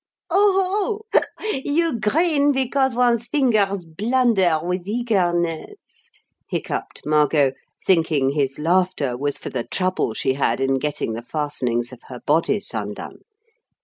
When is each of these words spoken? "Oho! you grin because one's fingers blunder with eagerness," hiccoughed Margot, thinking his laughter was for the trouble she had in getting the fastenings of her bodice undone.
"Oho! 0.31 1.01
you 1.63 1.99
grin 1.99 2.51
because 2.53 2.95
one's 2.95 3.27
fingers 3.27 3.85
blunder 3.85 4.59
with 4.63 4.87
eagerness," 4.87 5.75
hiccoughed 6.49 7.01
Margot, 7.05 7.51
thinking 7.85 8.31
his 8.31 8.57
laughter 8.57 9.15
was 9.15 9.37
for 9.37 9.51
the 9.51 9.65
trouble 9.67 10.15
she 10.15 10.33
had 10.33 10.59
in 10.59 10.79
getting 10.79 11.13
the 11.13 11.21
fastenings 11.21 11.93
of 11.93 11.99
her 12.07 12.19
bodice 12.25 12.73
undone. 12.73 13.19